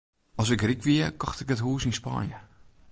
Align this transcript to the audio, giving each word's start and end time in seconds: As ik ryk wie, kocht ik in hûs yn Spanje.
As 0.41 0.49
ik 0.53 0.61
ryk 0.67 0.81
wie, 0.87 1.05
kocht 1.21 1.41
ik 1.41 1.51
in 1.53 1.63
hûs 1.65 1.85
yn 1.87 1.97
Spanje. 1.99 2.39